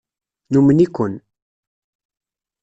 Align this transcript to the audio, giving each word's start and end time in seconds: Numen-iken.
Numen-iken. 0.51 1.13